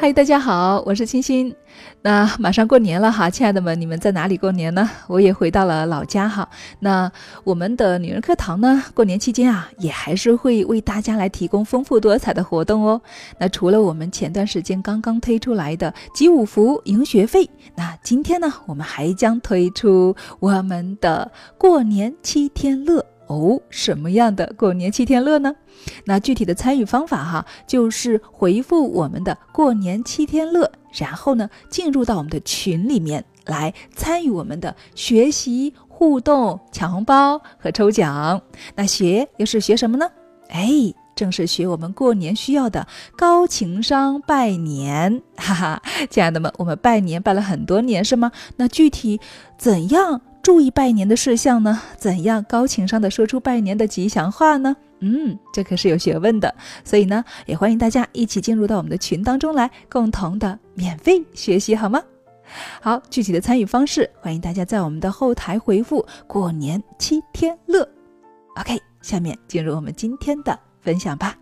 [0.00, 1.54] 嗨，大家好，我是清新。
[2.00, 4.88] 那马上过年了哈，亲爱的们，你们在哪里过年呢？
[5.06, 6.48] 我也回到了老家哈。
[6.78, 7.12] 那
[7.44, 12.98] 我们的女人课堂呢，过年期间啊，也还是会为大家来提供丰富多彩的活动哦。
[13.38, 23.04] 那除了我们前段时间刚刚推出来的集五福赢学费，那今天呢，我们还将推出我们的过年七天乐。
[23.30, 25.54] 哦，什么样的过年七天乐呢？
[26.04, 38.42] 那具体的参与方法哈，就是回复我们的过年七天乐，然后呢，进入到我们的群里面来参与我们的学习互动、抢红包和抽奖。
[38.74, 40.10] 那学又是学什么呢？
[40.48, 42.84] 哎，正是学我们过年需要的
[43.16, 45.22] 高情商拜年。
[45.36, 48.32] 哈哈，亲爱的们，我们拜年拜了很多年是吗？
[48.56, 49.20] 那具体
[49.56, 50.20] 怎样？
[50.42, 51.80] 注意拜年的事项呢？
[51.96, 54.74] 怎样高情商的说出拜年的吉祥话呢？
[55.00, 56.54] 嗯，这可是有学问的。
[56.84, 62.02] 所以呢，也欢迎大家一起进入到我们的群当中来，共同的免费学习，好吗？
[62.80, 67.88] 好，具体的参与方式，欢迎大家在我们的后台回复“过年七天乐”。
[68.56, 71.36] OK，下面进入我们今天的分享吧。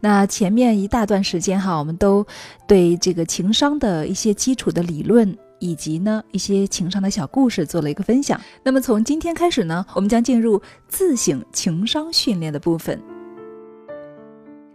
[0.00, 2.26] 那前面一大段时间哈，我们都
[2.68, 5.36] 对这个情商的一些基础的理论。
[5.58, 8.40] 以及呢一些情商的小故事做了一个分享。
[8.62, 13.00] 那么从今天开始呢，我们将进入自省情商训练的部分。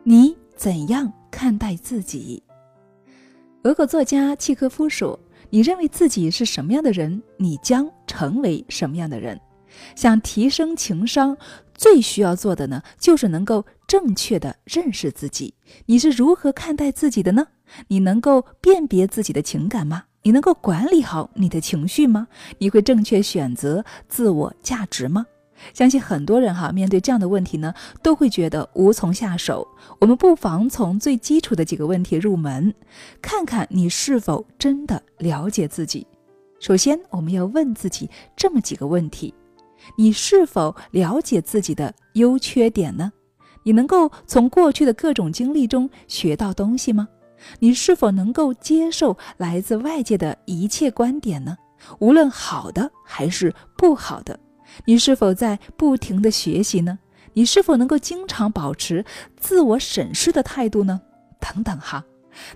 [0.03, 2.41] 你怎样看待自己？
[3.63, 5.19] 俄国作家契诃夫说
[5.51, 9.39] ：“你认为自己是什么样的人，你将成为什么样的人。”
[9.95, 11.37] 想提升情商，
[11.75, 15.53] 最需要做的呢，就是能够正确的认识自己。
[15.85, 17.47] 你是如何看待自己的呢？
[17.87, 20.03] 你能够辨别自己的情感吗？
[20.23, 22.27] 你能够管理好你的情绪吗？
[22.59, 25.25] 你会正确选择自我价值吗？
[25.73, 29.67] 相信很多人哈，面对这样的问题呢，都会觉得无从下手。
[29.99, 32.73] 我们不妨从最基础的几个问题入门，
[33.21, 36.05] 看看你是否真的了解自己。
[36.59, 39.33] 首先，我们要问自己这么几个问题：
[39.95, 43.11] 你是否了解自己的优缺点呢？
[43.63, 47.07] 你能够从过去的各种经历中学到东西吗？
[47.59, 51.57] 你是否能够接受来自外界的一切观点呢？
[51.99, 54.39] 无论好的还是不好的，
[54.85, 56.99] 你是否在不停的学习呢？
[57.33, 59.03] 你是否能够经常保持
[59.37, 61.01] 自我审视的态度呢？
[61.39, 62.03] 等等哈。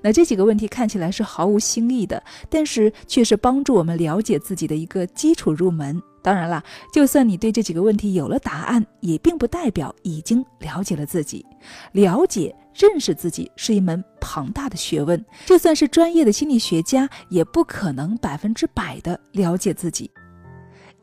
[0.02, 6.02] 那这几个问题看起来是毫无新意的，但是却是帮助我们了解自己的一个基础入门。
[6.22, 6.64] 当然啦，
[6.94, 11.46] 就算你对这几个问题有了答案，也并不代表已经了解了自己。
[11.92, 20.12] 了解、认识自己是一门庞大的学问，就算是专业的心理学家，也不可能百分之百的了解自己。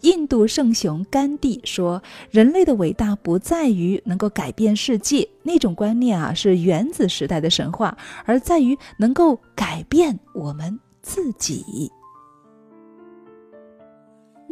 [0.03, 11.91] 印度圣雄甘地说：“人类的伟大不在于能够改变世界，那种观念啊是原子时代的神话，而在于能够改变我们自己。”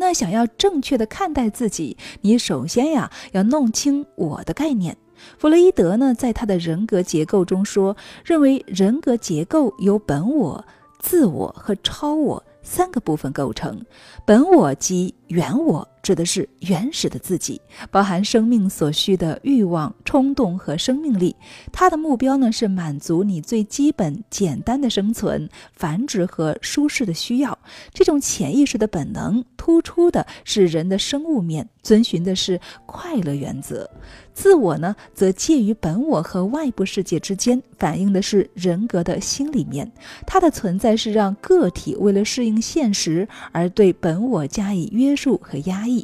[0.01, 4.97] 那想要正确的看待自己，你首先呀要弄清我的概念。
[5.37, 7.95] 弗洛伊德呢，在他的人格结构中说，
[8.25, 10.65] 认为人格结构由本我、
[10.99, 12.43] 自我和超我。
[12.63, 13.81] 三个部分构成，
[14.27, 21.37] 本我即原我，指的是原始的自己，包含生命所需的欲望、冲动和生命力。
[21.73, 27.59] 它的目标呢是满足你最基本、简单的生存、繁殖和舒适的需要。
[27.93, 33.89] 这种潜意识的本能，突出的是人的生物面，遵循的是快乐原则。
[34.33, 39.91] 自我呢，则介于本我和外部世界之间，反映的是人格的心里面。
[40.27, 46.00] 它的存在是让个体为了适应现实而对本我加以约束和压抑。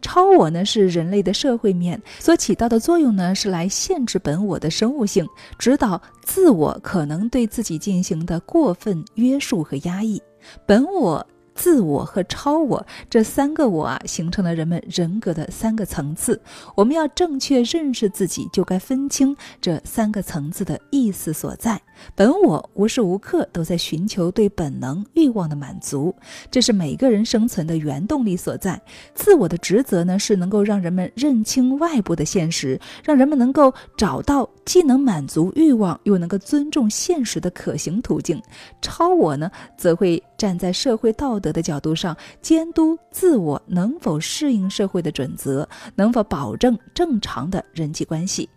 [0.00, 5.26] 超我呢，是人类的社会面所起到的作用呢，是来限制本我的生物性，
[5.58, 10.22] 指导自我可能对自己进行的过分约束和压抑。
[10.66, 11.26] 本我。
[11.58, 16.38] 自我和超我这三个我啊，形成了人们人格的三个层次。
[16.74, 21.80] 我们要正确认识自己，就该分清这三个层次的意思所在。
[22.14, 26.14] 本我无时无刻都在寻求对本能欲望的满足，
[26.50, 28.80] 这是每个人生存的原动力所在。
[29.14, 38.40] 自我的职责呢，是能够让人们认清外部的现实，让人们能够找到既能满足欲望又能够尊重现实的可行途径。
[38.80, 48.48] 超我呢，则会站在社会道德的角度上，监督自我能否适应社会的准则，能否保证正常的人际关系。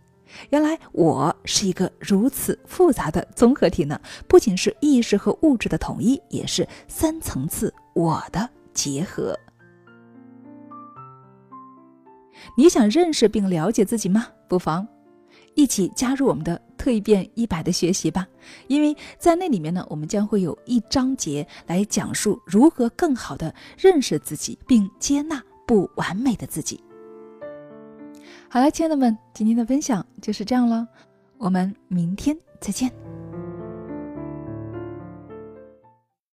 [0.49, 9.37] 原来我是一个如此复杂的综合体呢，不仅是意识和物质的统一，也是三层次我的结合。
[12.55, 14.27] 你想认识并了解自己吗？
[14.47, 14.87] 不妨
[15.55, 18.25] 一起加入我们的蜕变一百的学习吧，
[18.67, 26.81] 因为在那里面呢，我们将会有一章节来讲述如何更好的认识自己，并接纳不完美的自己。
[28.47, 30.87] 好了，亲爱的们，今天的分享就是这样了，
[31.37, 32.91] 我们明天再见。